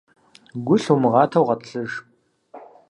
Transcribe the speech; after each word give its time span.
Гу 0.65 0.75
лъумыгъатэу 0.81 1.45
гъэтӏылъыж. 1.47 1.91